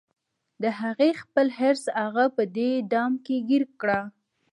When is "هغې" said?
0.79-1.09